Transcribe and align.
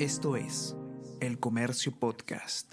Esto 0.00 0.34
es 0.34 0.74
El 1.20 1.38
Comercio 1.38 1.92
Podcast. 1.96 2.72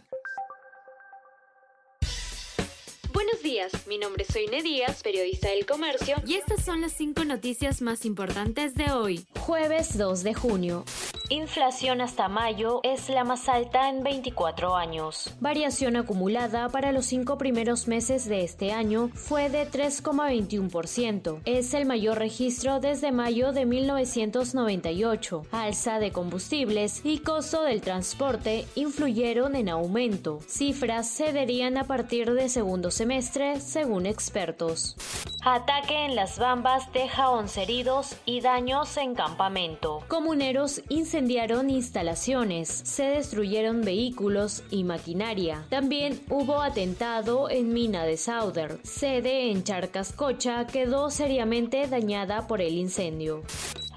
Buenos 3.13 3.43
días, 3.43 3.71
mi 3.85 3.99
nombre 3.99 4.23
es 4.27 4.33
Soine 4.33 4.63
Díaz, 4.63 5.03
periodista 5.03 5.49
del 5.49 5.67
Comercio, 5.67 6.15
y 6.25 6.33
estas 6.33 6.65
son 6.65 6.81
las 6.81 6.93
cinco 6.93 7.23
noticias 7.23 7.83
más 7.83 8.05
importantes 8.05 8.73
de 8.73 8.91
hoy, 8.91 9.27
jueves 9.37 9.99
2 9.99 10.23
de 10.23 10.33
junio. 10.33 10.83
Inflación 11.31 12.01
hasta 12.01 12.27
mayo 12.27 12.81
es 12.83 13.07
la 13.07 13.23
más 13.23 13.47
alta 13.47 13.87
en 13.87 14.03
24 14.03 14.75
años. 14.75 15.33
Variación 15.39 15.95
acumulada 15.95 16.67
para 16.67 16.91
los 16.91 17.05
cinco 17.05 17.37
primeros 17.37 17.87
meses 17.87 18.27
de 18.27 18.43
este 18.43 18.73
año 18.73 19.09
fue 19.13 19.49
de 19.49 19.65
3,21%. 19.65 21.39
Es 21.45 21.73
el 21.73 21.85
mayor 21.85 22.19
registro 22.19 22.81
desde 22.81 23.13
mayo 23.13 23.53
de 23.53 23.65
1998. 23.65 25.45
Alza 25.51 25.99
de 25.99 26.11
combustibles 26.11 26.99
y 27.05 27.19
costo 27.19 27.63
del 27.63 27.79
transporte 27.79 28.67
influyeron 28.75 29.55
en 29.55 29.69
aumento. 29.69 30.41
Cifras 30.49 31.07
se 31.07 31.31
a 31.77 31.83
partir 31.85 32.33
de 32.33 32.49
segundo 32.49 32.91
semestre, 32.91 33.61
según 33.61 34.05
expertos. 34.05 34.97
Ataque 35.43 36.05
en 36.05 36.15
las 36.15 36.37
Bambas 36.37 36.93
deja 36.93 37.31
11 37.31 37.63
heridos 37.63 38.15
y 38.25 38.41
daños 38.41 38.95
en 38.97 39.15
campamento. 39.15 40.03
Comuneros 40.07 40.83
incendiaron 40.87 41.71
instalaciones, 41.71 42.69
se 42.69 43.05
destruyeron 43.05 43.81
vehículos 43.81 44.63
y 44.69 44.83
maquinaria. 44.83 45.65
También 45.69 46.21
hubo 46.29 46.61
atentado 46.61 47.49
en 47.49 47.73
Mina 47.73 48.03
de 48.03 48.17
Sauder. 48.17 48.77
Sede 48.83 49.49
en 49.49 49.63
Charcascocha 49.63 50.67
quedó 50.67 51.09
seriamente 51.09 51.87
dañada 51.87 52.45
por 52.45 52.61
el 52.61 52.75
incendio 52.75 53.41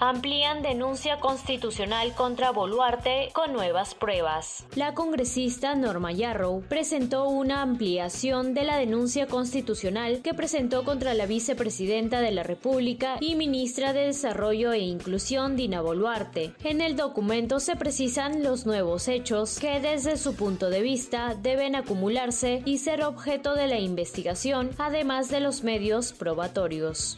amplían 0.04 0.62
denuncia 0.62 1.18
constitucional 1.20 2.14
contra 2.14 2.50
Boluarte 2.50 3.30
con 3.32 3.52
nuevas 3.52 3.94
pruebas. 3.94 4.66
La 4.74 4.94
congresista 4.94 5.74
Norma 5.74 6.12
Yarrow 6.12 6.62
presentó 6.68 7.28
una 7.28 7.62
ampliación 7.62 8.54
de 8.54 8.64
la 8.64 8.76
denuncia 8.76 9.26
constitucional 9.26 10.20
que 10.22 10.34
presentó 10.34 10.84
contra 10.84 11.14
la 11.14 11.26
vicepresidenta 11.26 12.20
de 12.20 12.32
la 12.32 12.42
República 12.42 13.16
y 13.20 13.34
ministra 13.34 13.92
de 13.92 14.06
Desarrollo 14.06 14.72
e 14.72 14.80
Inclusión 14.80 15.56
Dina 15.56 15.80
Boluarte. 15.80 16.54
En 16.64 16.80
el 16.80 16.96
documento 16.96 17.60
se 17.60 17.76
precisan 17.76 18.42
los 18.42 18.66
nuevos 18.66 19.08
hechos 19.08 19.58
que 19.58 19.80
desde 19.80 20.16
su 20.16 20.34
punto 20.34 20.70
de 20.70 20.82
vista 20.82 21.34
deben 21.34 21.76
acumularse 21.76 22.62
y 22.64 22.78
ser 22.78 23.02
objeto 23.02 23.54
de 23.54 23.66
la 23.66 23.78
investigación, 23.78 24.70
además 24.78 25.28
de 25.28 25.40
los 25.40 25.62
medios 25.62 26.12
probatorios. 26.12 27.16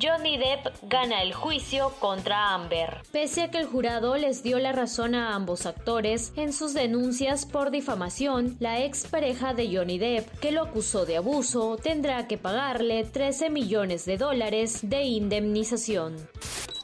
Johnny 0.00 0.36
Depp 0.36 0.66
gana 0.82 1.22
el 1.22 1.32
juicio 1.32 1.92
contra 2.00 2.54
Amber. 2.54 3.02
Pese 3.12 3.42
a 3.42 3.50
que 3.50 3.58
el 3.58 3.66
jurado 3.66 4.16
les 4.16 4.42
dio 4.42 4.58
la 4.58 4.72
razón 4.72 5.14
a 5.14 5.34
ambos 5.34 5.66
actores 5.66 6.32
en 6.36 6.52
sus 6.52 6.74
denuncias 6.74 7.46
por 7.46 7.70
difamación, 7.70 8.56
la 8.60 8.84
ex 8.84 9.06
pareja 9.06 9.54
de 9.54 9.74
Johnny 9.74 9.98
Depp, 9.98 10.38
que 10.40 10.52
lo 10.52 10.62
acusó 10.62 11.06
de 11.06 11.16
abuso, 11.16 11.76
tendrá 11.76 12.26
que 12.26 12.38
pagarle 12.38 13.04
13 13.04 13.50
millones 13.50 14.04
de 14.04 14.18
dólares 14.18 14.80
de 14.82 15.02
indemnización. 15.02 16.16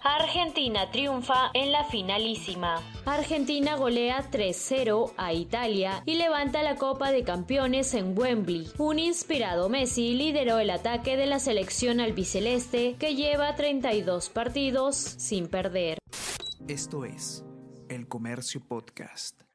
Argentina 0.04 0.90
triunfa 0.90 1.50
en 1.54 1.70
la 1.70 1.84
finalísima. 1.84 2.82
Argentina 3.06 3.76
golea 3.76 4.28
3-0 4.32 5.12
a 5.16 5.32
Italia 5.32 6.02
y 6.06 6.16
levanta 6.16 6.64
la 6.64 6.74
Copa 6.74 7.12
de 7.12 7.22
Campeones 7.22 7.94
en 7.94 8.18
Wembley. 8.18 8.68
Un 8.78 8.98
inspirado 8.98 9.68
Messi 9.68 10.14
lideró 10.14 10.58
el 10.58 10.70
ataque 10.70 11.16
de 11.16 11.26
la 11.26 11.38
selección 11.38 12.00
albiceleste 12.00 12.96
que 12.98 13.14
lleva 13.14 13.54
32 13.54 14.28
partidos 14.30 14.96
sin 14.96 15.46
perder. 15.46 15.98
Esto 16.66 17.04
es 17.04 17.44
El 17.88 18.08
Comercio 18.08 18.60
Podcast. 18.60 19.51